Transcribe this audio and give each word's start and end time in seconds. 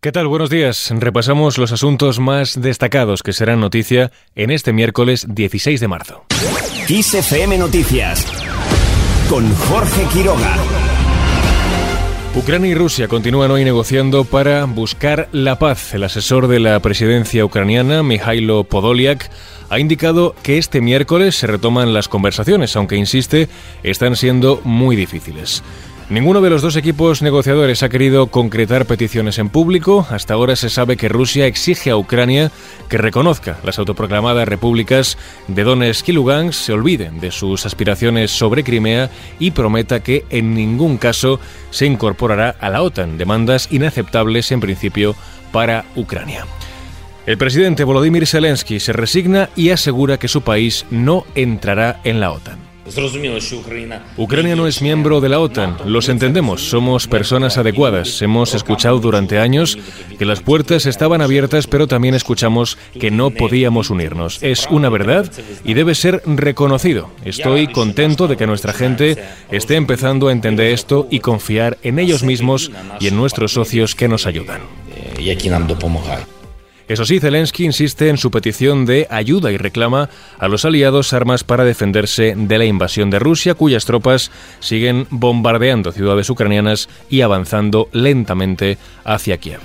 ¿Qué 0.00 0.12
tal? 0.12 0.28
Buenos 0.28 0.48
días. 0.48 0.92
Repasamos 0.96 1.58
los 1.58 1.72
asuntos 1.72 2.20
más 2.20 2.62
destacados 2.62 3.24
que 3.24 3.32
serán 3.32 3.58
noticia 3.58 4.12
en 4.36 4.52
este 4.52 4.72
miércoles 4.72 5.26
16 5.28 5.80
de 5.80 5.88
marzo. 5.88 6.24
XFM 6.86 7.58
Noticias 7.58 8.24
con 9.28 9.52
Jorge 9.52 10.06
Quiroga. 10.12 10.54
Ucrania 12.36 12.70
y 12.70 12.74
Rusia 12.76 13.08
continúan 13.08 13.50
hoy 13.50 13.64
negociando 13.64 14.22
para 14.22 14.66
buscar 14.66 15.28
la 15.32 15.58
paz. 15.58 15.92
El 15.94 16.04
asesor 16.04 16.46
de 16.46 16.60
la 16.60 16.78
presidencia 16.78 17.44
ucraniana, 17.44 18.04
Mikhailo 18.04 18.62
Podolyak, 18.62 19.28
ha 19.68 19.80
indicado 19.80 20.36
que 20.44 20.58
este 20.58 20.80
miércoles 20.80 21.34
se 21.34 21.48
retoman 21.48 21.92
las 21.92 22.06
conversaciones, 22.06 22.76
aunque 22.76 22.94
insiste, 22.94 23.48
están 23.82 24.14
siendo 24.14 24.60
muy 24.62 24.94
difíciles. 24.94 25.64
Ninguno 26.10 26.40
de 26.40 26.48
los 26.48 26.62
dos 26.62 26.74
equipos 26.76 27.20
negociadores 27.20 27.82
ha 27.82 27.90
querido 27.90 28.28
concretar 28.28 28.86
peticiones 28.86 29.38
en 29.38 29.50
público. 29.50 30.06
Hasta 30.08 30.32
ahora 30.32 30.56
se 30.56 30.70
sabe 30.70 30.96
que 30.96 31.10
Rusia 31.10 31.46
exige 31.46 31.90
a 31.90 31.98
Ucrania 31.98 32.50
que 32.88 32.96
reconozca 32.96 33.58
las 33.62 33.78
autoproclamadas 33.78 34.48
repúblicas 34.48 35.18
de 35.48 35.64
Donetsk 35.64 36.08
y 36.08 36.12
Lugansk, 36.12 36.58
se 36.58 36.72
olviden 36.72 37.20
de 37.20 37.30
sus 37.30 37.66
aspiraciones 37.66 38.30
sobre 38.30 38.64
Crimea 38.64 39.10
y 39.38 39.50
prometa 39.50 40.02
que 40.02 40.24
en 40.30 40.54
ningún 40.54 40.96
caso 40.96 41.40
se 41.70 41.84
incorporará 41.84 42.56
a 42.58 42.70
la 42.70 42.80
OTAN, 42.80 43.18
demandas 43.18 43.68
inaceptables 43.70 44.50
en 44.50 44.60
principio 44.60 45.14
para 45.52 45.84
Ucrania. 45.94 46.46
El 47.26 47.36
presidente 47.36 47.84
Volodymyr 47.84 48.26
Zelensky 48.26 48.80
se 48.80 48.94
resigna 48.94 49.50
y 49.54 49.68
asegura 49.70 50.16
que 50.16 50.28
su 50.28 50.40
país 50.40 50.86
no 50.90 51.26
entrará 51.34 52.00
en 52.04 52.20
la 52.20 52.32
OTAN. 52.32 52.67
Ucrania 54.16 54.56
no 54.56 54.66
es 54.66 54.82
miembro 54.82 55.20
de 55.20 55.28
la 55.28 55.40
OTAN, 55.40 55.76
los 55.84 56.08
entendemos, 56.08 56.68
somos 56.68 57.06
personas 57.06 57.58
adecuadas. 57.58 58.20
Hemos 58.22 58.54
escuchado 58.54 58.98
durante 58.98 59.38
años 59.38 59.78
que 60.18 60.24
las 60.24 60.40
puertas 60.40 60.86
estaban 60.86 61.20
abiertas, 61.20 61.66
pero 61.66 61.86
también 61.86 62.14
escuchamos 62.14 62.78
que 62.98 63.10
no 63.10 63.30
podíamos 63.30 63.90
unirnos. 63.90 64.42
Es 64.42 64.66
una 64.70 64.88
verdad 64.88 65.30
y 65.64 65.74
debe 65.74 65.94
ser 65.94 66.22
reconocido. 66.26 67.10
Estoy 67.24 67.68
contento 67.68 68.28
de 68.28 68.36
que 68.36 68.46
nuestra 68.46 68.72
gente 68.72 69.16
esté 69.50 69.76
empezando 69.76 70.28
a 70.28 70.32
entender 70.32 70.72
esto 70.72 71.06
y 71.10 71.20
confiar 71.20 71.78
en 71.82 71.98
ellos 71.98 72.22
mismos 72.22 72.70
y 73.00 73.08
en 73.08 73.16
nuestros 73.16 73.52
socios 73.52 73.94
que 73.94 74.08
nos 74.08 74.26
ayudan. 74.26 74.60
Eso 76.88 77.04
sí, 77.04 77.20
Zelensky 77.20 77.66
insiste 77.66 78.08
en 78.08 78.16
su 78.16 78.30
petición 78.30 78.86
de 78.86 79.06
ayuda 79.10 79.52
y 79.52 79.58
reclama 79.58 80.08
a 80.38 80.48
los 80.48 80.64
aliados 80.64 81.12
armas 81.12 81.44
para 81.44 81.64
defenderse 81.64 82.32
de 82.34 82.58
la 82.58 82.64
invasión 82.64 83.10
de 83.10 83.18
Rusia, 83.18 83.54
cuyas 83.54 83.84
tropas 83.84 84.30
siguen 84.60 85.06
bombardeando 85.10 85.92
ciudades 85.92 86.30
ucranianas 86.30 86.88
y 87.10 87.20
avanzando 87.20 87.90
lentamente 87.92 88.78
hacia 89.04 89.36
Kiev. 89.36 89.60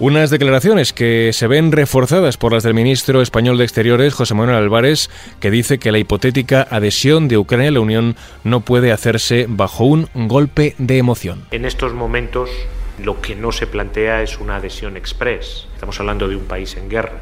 Unas 0.00 0.30
declaraciones 0.30 0.92
que 0.92 1.30
se 1.32 1.46
ven 1.46 1.70
reforzadas 1.70 2.36
por 2.36 2.52
las 2.52 2.64
del 2.64 2.74
ministro 2.74 3.22
español 3.22 3.56
de 3.56 3.62
Exteriores, 3.62 4.12
José 4.12 4.34
Manuel 4.34 4.56
Álvarez, 4.56 5.10
que 5.38 5.52
dice 5.52 5.78
que 5.78 5.92
la 5.92 5.98
hipotética 5.98 6.66
adhesión 6.68 7.28
de 7.28 7.38
Ucrania 7.38 7.68
a 7.68 7.72
la 7.72 7.80
Unión 7.80 8.16
no 8.42 8.62
puede 8.62 8.90
hacerse 8.90 9.46
bajo 9.48 9.84
un 9.84 10.08
golpe 10.14 10.74
de 10.78 10.98
emoción. 10.98 11.44
En 11.52 11.64
estos 11.64 11.92
momentos 11.92 12.50
lo 12.98 13.20
que 13.20 13.34
no 13.34 13.52
se 13.52 13.66
plantea 13.66 14.22
es 14.22 14.38
una 14.38 14.56
adhesión 14.56 14.96
express. 14.96 15.66
Estamos 15.74 15.98
hablando 16.00 16.28
de 16.28 16.36
un 16.36 16.44
país 16.44 16.76
en 16.76 16.88
guerra. 16.88 17.20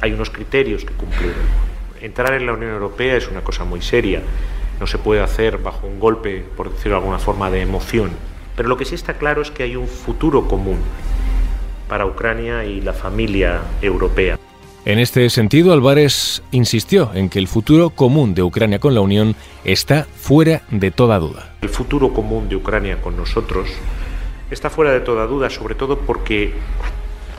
Hay 0.00 0.12
unos 0.12 0.30
criterios 0.30 0.84
que 0.84 0.94
cumplir. 0.94 1.34
Entrar 2.00 2.34
en 2.34 2.46
la 2.46 2.52
Unión 2.52 2.72
Europea 2.72 3.16
es 3.16 3.28
una 3.28 3.42
cosa 3.42 3.64
muy 3.64 3.82
seria. 3.82 4.22
No 4.78 4.86
se 4.86 4.98
puede 4.98 5.22
hacer 5.22 5.58
bajo 5.58 5.86
un 5.86 5.98
golpe, 5.98 6.44
por 6.56 6.70
decirlo 6.70 6.96
de 6.96 6.98
alguna 6.98 7.18
forma, 7.18 7.50
de 7.50 7.62
emoción. 7.62 8.10
Pero 8.56 8.68
lo 8.68 8.76
que 8.76 8.84
sí 8.84 8.94
está 8.94 9.14
claro 9.14 9.42
es 9.42 9.50
que 9.50 9.62
hay 9.62 9.76
un 9.76 9.88
futuro 9.88 10.46
común 10.46 10.78
para 11.88 12.06
Ucrania 12.06 12.64
y 12.64 12.80
la 12.80 12.92
familia 12.92 13.62
europea. 13.80 14.38
En 14.84 15.00
este 15.00 15.28
sentido, 15.30 15.72
Álvarez 15.72 16.42
insistió 16.52 17.10
en 17.12 17.28
que 17.28 17.40
el 17.40 17.48
futuro 17.48 17.90
común 17.90 18.34
de 18.34 18.42
Ucrania 18.42 18.78
con 18.78 18.94
la 18.94 19.00
Unión 19.00 19.34
está 19.64 20.06
fuera 20.14 20.62
de 20.70 20.92
toda 20.92 21.18
duda. 21.18 21.56
El 21.62 21.70
futuro 21.70 22.12
común 22.12 22.48
de 22.48 22.54
Ucrania 22.54 23.00
con 23.00 23.16
nosotros 23.16 23.68
está 24.50 24.70
fuera 24.70 24.92
de 24.92 25.00
toda 25.00 25.26
duda, 25.26 25.50
sobre 25.50 25.74
todo 25.74 25.98
porque 25.98 26.52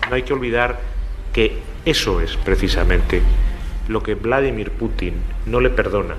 no 0.10 0.16
hay 0.16 0.24
que 0.24 0.34
olvidar 0.34 0.80
que 1.34 1.60
eso 1.86 2.22
es 2.22 2.38
precisamente 2.38 3.22
lo 3.88 4.04
que 4.04 4.16
Vladimir 4.16 4.72
Putin 4.72 5.16
no 5.46 5.62
le 5.62 5.70
perdona 5.70 6.16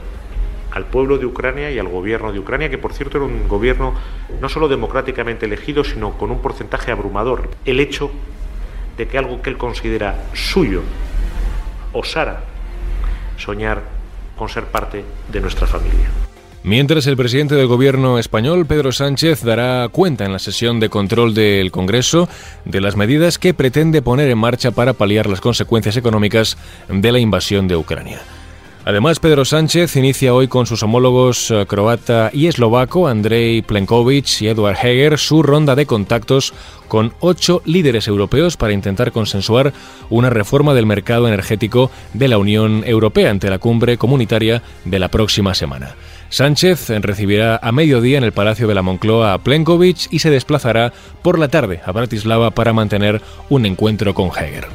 al 0.73 0.85
pueblo 0.85 1.19
de 1.19 1.27
Ucrania 1.27 1.71
y 1.71 1.79
al 1.79 1.89
gobierno 1.89 2.33
de 2.33 2.39
Ucrania, 2.39 2.71
que 2.71 2.79
por 2.79 2.93
cierto 2.93 3.19
era 3.19 3.27
un 3.27 3.49
gobierno 3.49 3.95
no 4.41 4.49
solo 4.49 4.69
democráticamente 4.69 5.47
elegido, 5.47 5.83
sino 5.83 6.13
con 6.13 6.31
un 6.31 6.41
porcentaje 6.41 6.93
abrumador. 6.93 7.49
El 7.65 7.81
hecho 7.81 8.11
de 8.97 9.09
que 9.09 9.19
algo 9.19 9.43
que 9.43 9.51
él 9.51 9.57
considera 9.57 10.27
suyo 10.35 10.83
osara 11.93 12.45
soñar 13.37 13.83
con 14.37 14.49
ser 14.49 14.67
parte 14.67 15.05
de 15.29 15.41
nuestra 15.41 15.67
familia. 15.67 16.28
Mientras 16.65 17.07
el 17.07 17.17
presidente 17.17 17.55
del 17.55 17.69
gobierno 17.69 18.19
español, 18.19 18.67
Pedro 18.67 18.91
Sánchez, 18.93 19.43
dará 19.43 19.89
cuenta 19.91 20.25
en 20.25 20.33
la 20.33 20.39
sesión 20.39 20.81
de 20.81 20.89
control 20.89 21.33
del 21.33 21.71
Congreso 21.71 22.29
de 22.65 22.81
las 22.81 22.97
medidas 22.97 23.39
que 23.39 23.55
pretende 23.55 24.03
poner 24.03 24.29
en 24.29 24.39
marcha 24.39 24.73
para 24.73 24.93
paliar 24.93 25.29
las 25.29 25.41
consecuencias 25.41 25.97
económicas 25.97 26.59
de 26.89 27.13
la 27.13 27.21
invasión 27.21 27.69
de 27.69 27.77
Ucrania. 27.77 28.21
Además, 28.85 29.21
Pedro 29.21 29.45
Sánchez 29.45 29.97
inicia 29.97 30.33
hoy 30.33 30.49
con 30.49 30.65
sus 30.65 30.83
homólogos 30.83 31.51
eh, 31.51 31.67
croata 31.67 32.31
y 32.33 32.47
eslovaco, 32.47 33.07
Andrei 33.07 33.63
Plenković 33.63 34.41
y 34.41 34.49
Eduard 34.49 34.79
Heger, 34.83 35.19
su 35.19 35.43
ronda 35.43 35.75
de 35.75 35.85
contactos 35.85 36.55
con 36.89 37.13
ocho 37.21 37.61
líderes 37.67 38.09
europeos 38.09 38.57
para 38.57 38.73
intentar 38.73 39.13
consensuar 39.13 39.75
una 40.09 40.31
reforma 40.31 40.73
del 40.73 40.87
mercado 40.87 41.29
energético 41.29 41.91
de 42.15 42.29
la 42.29 42.39
Unión 42.39 42.83
Europea 42.87 43.31
ante 43.31 43.51
la 43.51 43.59
cumbre 43.59 43.99
comunitaria 43.99 44.63
de 44.87 44.99
la 44.99 45.09
próxima 45.09 45.55
semana. 45.55 45.95
Sánchez 46.31 46.91
recibirá 47.01 47.59
a 47.63 47.73
mediodía 47.73 48.19
en 48.19 48.25
el 48.25 48.33
Palacio 48.33 48.69
de 48.69 48.75
la 48.75 48.83
Moncloa 48.83 49.33
a 49.33 49.39
Plenković 49.39 50.09
y 50.11 50.19
se 50.19 50.31
desplazará 50.31 50.93
por 51.23 51.39
la 51.39 51.49
tarde 51.49 51.81
a 51.85 51.93
Bratislava 51.93 52.51
para 52.51 52.73
mantener 52.73 53.23
un 53.49 53.65
encuentro 53.65 54.15
con 54.15 54.29
Heger. 54.29 54.67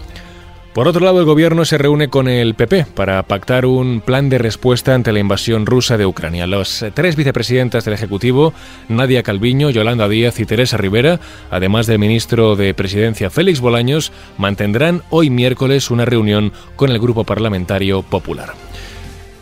Por 0.73 0.87
otro 0.87 1.05
lado, 1.05 1.19
el 1.19 1.25
gobierno 1.25 1.65
se 1.65 1.77
reúne 1.77 2.07
con 2.07 2.27
el 2.27 2.55
PP 2.55 2.87
para 2.95 3.21
pactar 3.21 3.67
un 3.67 4.01
plan 4.01 4.29
de 4.29 4.39
respuesta 4.39 4.95
ante 4.95 5.11
la 5.11 5.19
invasión 5.19 5.67
rusa 5.67 5.99
de 5.99 6.07
Ucrania. 6.07 6.47
Las 6.47 6.83
tres 6.95 7.15
vicepresidentas 7.15 7.85
del 7.85 7.93
Ejecutivo, 7.93 8.55
Nadia 8.89 9.21
Calviño, 9.21 9.69
Yolanda 9.69 10.09
Díaz 10.09 10.39
y 10.39 10.47
Teresa 10.47 10.77
Rivera, 10.77 11.19
además 11.51 11.85
del 11.85 11.99
ministro 11.99 12.55
de 12.55 12.73
Presidencia 12.73 13.29
Félix 13.29 13.59
Bolaños, 13.59 14.11
mantendrán 14.39 15.03
hoy 15.11 15.29
miércoles 15.29 15.91
una 15.91 16.05
reunión 16.05 16.51
con 16.75 16.89
el 16.89 16.97
Grupo 16.97 17.23
Parlamentario 17.23 18.01
Popular. 18.01 18.55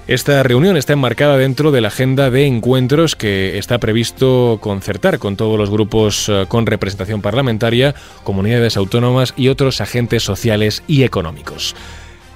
Esta 0.07 0.41
reunión 0.41 0.77
está 0.77 0.93
enmarcada 0.93 1.37
dentro 1.37 1.71
de 1.71 1.79
la 1.79 1.89
agenda 1.89 2.31
de 2.31 2.45
encuentros 2.45 3.15
que 3.15 3.57
está 3.59 3.77
previsto 3.77 4.57
concertar 4.59 5.19
con 5.19 5.37
todos 5.37 5.59
los 5.59 5.69
grupos 5.69 6.27
eh, 6.27 6.45
con 6.47 6.65
representación 6.65 7.21
parlamentaria, 7.21 7.93
comunidades 8.23 8.77
autónomas 8.77 9.33
y 9.37 9.49
otros 9.49 9.79
agentes 9.79 10.23
sociales 10.23 10.83
y 10.87 11.03
económicos. 11.03 11.75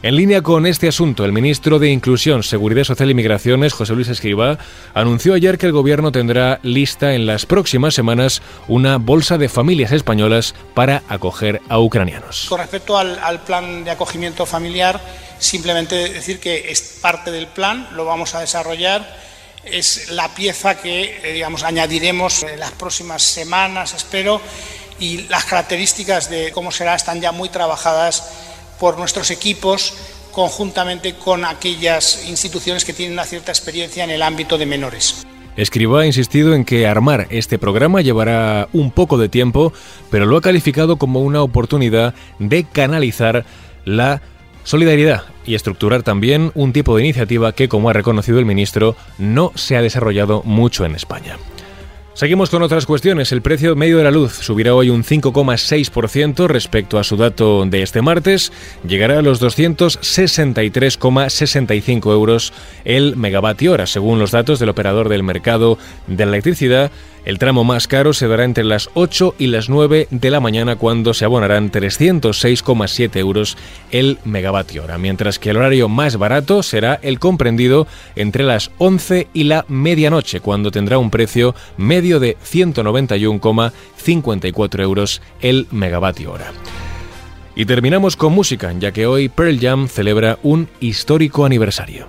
En 0.05 0.15
línea 0.17 0.43
con 0.43 0.67
este 0.67 0.87
asunto, 0.87 1.25
el 1.25 1.31
ministro 1.31 1.79
de 1.79 1.89
Inclusión, 1.89 2.43
Seguridad 2.43 2.83
Social 2.83 3.09
y 3.09 3.15
Migraciones, 3.15 3.73
José 3.73 3.93
Luis 3.93 4.07
Escriba, 4.07 4.59
anunció 4.93 5.33
ayer 5.33 5.57
que 5.57 5.65
el 5.65 5.71
gobierno 5.71 6.11
tendrá 6.11 6.59
lista 6.61 7.15
en 7.15 7.25
las 7.25 7.47
próximas 7.47 7.95
semanas 7.95 8.43
una 8.67 8.97
bolsa 8.97 9.39
de 9.39 9.49
familias 9.49 9.91
españolas 9.91 10.53
para 10.75 11.01
acoger 11.09 11.59
a 11.69 11.79
ucranianos. 11.79 12.45
Con 12.47 12.59
respecto 12.59 12.99
al, 12.99 13.17
al 13.17 13.41
plan 13.41 13.83
de 13.83 13.89
acogimiento 13.89 14.45
familiar, 14.45 15.01
simplemente 15.39 15.95
decir 16.09 16.39
que 16.39 16.69
es 16.69 16.99
parte 17.01 17.31
del 17.31 17.47
plan, 17.47 17.87
lo 17.93 18.05
vamos 18.05 18.35
a 18.35 18.41
desarrollar, 18.41 19.11
es 19.63 20.11
la 20.11 20.35
pieza 20.35 20.79
que 20.79 21.19
eh, 21.23 21.33
digamos, 21.33 21.63
añadiremos 21.63 22.43
en 22.43 22.59
las 22.59 22.73
próximas 22.73 23.23
semanas, 23.23 23.95
espero, 23.95 24.39
y 24.99 25.23
las 25.29 25.45
características 25.45 26.29
de 26.29 26.51
cómo 26.51 26.71
será 26.71 26.93
están 26.93 27.21
ya 27.21 27.31
muy 27.31 27.49
trabajadas 27.49 28.53
por 28.79 28.97
nuestros 28.97 29.31
equipos 29.31 29.93
conjuntamente 30.31 31.15
con 31.15 31.45
aquellas 31.45 32.27
instituciones 32.27 32.83
que 32.83 32.93
tienen 32.93 33.13
una 33.13 33.23
cierta 33.23 33.51
experiencia 33.51 34.03
en 34.03 34.09
el 34.09 34.21
ámbito 34.21 34.57
de 34.57 34.65
menores. 34.65 35.25
Escriba 35.55 36.01
ha 36.01 36.05
insistido 36.05 36.53
en 36.53 36.65
que 36.65 36.85
armar 36.85 37.27
este 37.29 37.57
programa 37.57 38.01
llevará 38.01 38.67
un 38.73 38.91
poco 38.91 39.17
de 39.17 39.29
tiempo, 39.29 39.71
pero 40.11 40.25
lo 40.25 40.35
ha 40.35 40.41
calificado 40.41 40.97
como 40.97 41.21
una 41.21 41.41
oportunidad 41.41 42.13
de 42.39 42.65
canalizar 42.65 43.45
la 43.85 44.21
Solidaridad 44.65 45.25
y 45.45 45.53
estructurar 45.53 46.01
también 46.01 46.51
un 46.55 46.73
tipo 46.73 46.97
de 46.97 47.03
iniciativa 47.03 47.53
que, 47.53 47.69
como 47.69 47.89
ha 47.89 47.93
reconocido 47.93 48.39
el 48.39 48.45
ministro, 48.45 48.95
no 49.19 49.51
se 49.53 49.77
ha 49.77 49.81
desarrollado 49.83 50.41
mucho 50.43 50.85
en 50.85 50.95
España. 50.95 51.37
Seguimos 52.15 52.49
con 52.49 52.63
otras 52.63 52.85
cuestiones. 52.85 53.33
El 53.33 53.41
precio 53.41 53.75
medio 53.75 53.97
de 53.97 54.05
la 54.05 54.11
luz 54.11 54.35
subirá 54.35 54.73
hoy 54.73 54.89
un 54.89 55.03
5,6% 55.03 56.47
respecto 56.47 56.97
a 56.97 57.03
su 57.03 57.17
dato 57.17 57.65
de 57.65 57.81
este 57.81 58.01
martes. 58.01 58.53
Llegará 58.87 59.19
a 59.19 59.21
los 59.21 59.41
263,65 59.41 62.13
euros 62.13 62.53
el 62.85 63.17
megavatio 63.17 63.73
hora, 63.73 63.85
según 63.85 64.17
los 64.17 64.31
datos 64.31 64.59
del 64.59 64.69
operador 64.69 65.09
del 65.09 65.23
mercado 65.23 65.77
de 66.07 66.25
la 66.25 66.31
electricidad, 66.31 66.89
El 67.25 67.39
tramo 67.39 67.63
más 67.63 67.87
caro 67.87 68.13
se 68.13 68.27
dará 68.27 68.43
entre 68.43 68.63
las 68.63 68.91
8 68.93 69.33
y 69.39 69.47
las 69.47 69.67
9 69.67 70.09
de 70.11 70.29
la 70.29 70.39
mañana 70.39 70.75
cuando 70.75 71.15
se 71.15 71.25
abonarán 71.25 71.71
306,7 71.71 73.17
euros 73.17 73.57
el 73.89 74.19
megavatio 74.25 74.83
hora, 74.83 74.99
mientras 74.99 75.39
que 75.39 75.49
el 75.49 75.57
horario 75.57 75.89
más 75.89 76.17
barato 76.17 76.61
será 76.61 76.99
el 77.01 77.17
comprendido 77.17 77.87
entre 78.15 78.43
las 78.43 78.69
11 78.77 79.29
y 79.33 79.45
la 79.45 79.65
medianoche 79.67 80.39
cuando 80.39 80.69
tendrá 80.69 80.99
un 80.99 81.09
precio 81.09 81.55
medio 81.77 82.19
de 82.19 82.37
191,54 82.37 84.83
euros 84.83 85.23
el 85.41 85.65
megavatio 85.71 86.31
hora. 86.31 86.51
Y 87.55 87.65
terminamos 87.65 88.17
con 88.17 88.33
música, 88.33 88.71
ya 88.77 88.91
que 88.91 89.07
hoy 89.07 89.29
Pearl 89.29 89.59
Jam 89.59 89.87
celebra 89.87 90.37
un 90.43 90.69
histórico 90.79 91.43
aniversario. 91.43 92.05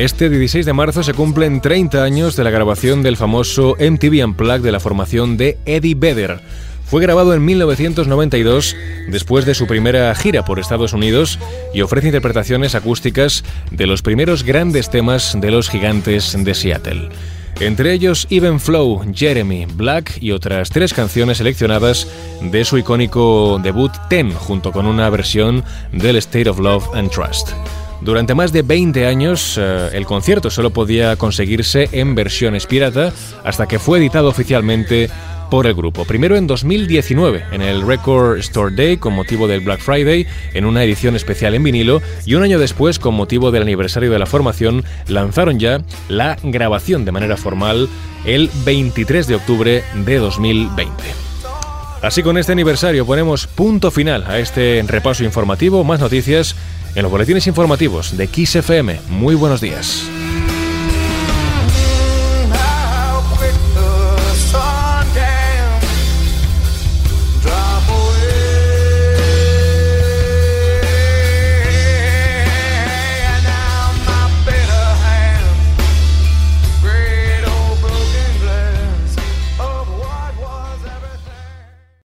Este 0.00 0.30
16 0.30 0.64
de 0.64 0.72
marzo 0.72 1.02
se 1.02 1.12
cumplen 1.12 1.60
30 1.60 2.02
años 2.02 2.34
de 2.34 2.42
la 2.42 2.48
grabación 2.48 3.02
del 3.02 3.18
famoso 3.18 3.76
MTV 3.78 4.24
Unplugged 4.24 4.62
de 4.62 4.72
la 4.72 4.80
formación 4.80 5.36
de 5.36 5.58
Eddie 5.66 5.94
Vedder. 5.94 6.40
Fue 6.86 7.02
grabado 7.02 7.34
en 7.34 7.44
1992 7.44 8.76
después 9.08 9.44
de 9.44 9.54
su 9.54 9.66
primera 9.66 10.14
gira 10.14 10.42
por 10.42 10.58
Estados 10.58 10.94
Unidos 10.94 11.38
y 11.74 11.82
ofrece 11.82 12.06
interpretaciones 12.06 12.74
acústicas 12.74 13.44
de 13.72 13.86
los 13.86 14.00
primeros 14.00 14.42
grandes 14.42 14.88
temas 14.88 15.36
de 15.38 15.50
los 15.50 15.68
gigantes 15.68 16.34
de 16.34 16.54
Seattle. 16.54 17.10
Entre 17.60 17.92
ellos 17.92 18.26
Even 18.30 18.58
Flow, 18.58 19.02
Jeremy, 19.14 19.66
Black 19.66 20.16
y 20.18 20.30
otras 20.30 20.70
tres 20.70 20.94
canciones 20.94 21.36
seleccionadas 21.36 22.08
de 22.40 22.64
su 22.64 22.78
icónico 22.78 23.60
debut 23.62 23.92
Ten, 24.08 24.32
junto 24.32 24.72
con 24.72 24.86
una 24.86 25.10
versión 25.10 25.62
del 25.92 26.16
State 26.16 26.48
of 26.48 26.58
Love 26.58 26.88
and 26.94 27.10
Trust. 27.10 27.50
Durante 28.00 28.34
más 28.34 28.52
de 28.52 28.62
20 28.62 29.06
años, 29.06 29.58
eh, 29.60 29.90
el 29.92 30.06
concierto 30.06 30.50
solo 30.50 30.70
podía 30.70 31.16
conseguirse 31.16 31.88
en 31.92 32.14
versiones 32.14 32.66
pirata 32.66 33.12
hasta 33.44 33.68
que 33.68 33.78
fue 33.78 33.98
editado 33.98 34.28
oficialmente 34.28 35.10
por 35.50 35.66
el 35.66 35.74
grupo. 35.74 36.04
Primero 36.04 36.36
en 36.36 36.46
2019, 36.46 37.44
en 37.52 37.60
el 37.60 37.86
Record 37.86 38.38
Store 38.38 38.74
Day, 38.74 38.96
con 38.96 39.12
motivo 39.12 39.48
del 39.48 39.60
Black 39.60 39.80
Friday, 39.80 40.26
en 40.54 40.64
una 40.64 40.82
edición 40.84 41.16
especial 41.16 41.54
en 41.54 41.64
vinilo, 41.64 42.00
y 42.24 42.34
un 42.34 42.42
año 42.42 42.58
después, 42.58 42.98
con 42.98 43.14
motivo 43.14 43.50
del 43.50 43.62
aniversario 43.62 44.10
de 44.10 44.18
la 44.18 44.26
formación, 44.26 44.84
lanzaron 45.08 45.58
ya 45.58 45.82
la 46.08 46.38
grabación 46.42 47.04
de 47.04 47.12
manera 47.12 47.36
formal 47.36 47.88
el 48.24 48.48
23 48.64 49.26
de 49.26 49.34
octubre 49.34 49.84
de 50.06 50.16
2020. 50.18 50.92
Así 52.00 52.22
con 52.22 52.38
este 52.38 52.52
aniversario 52.52 53.04
ponemos 53.04 53.46
punto 53.46 53.90
final 53.90 54.24
a 54.26 54.38
este 54.38 54.82
repaso 54.86 55.22
informativo, 55.22 55.84
más 55.84 56.00
noticias 56.00 56.56
en 56.94 57.02
los 57.02 57.10
boletines 57.10 57.46
informativos 57.46 58.16
de 58.16 58.26
XFM. 58.26 59.00
Muy 59.08 59.34
buenos 59.34 59.60
días. 59.60 60.08